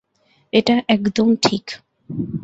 [0.53, 1.65] এটা একদম ঠিক।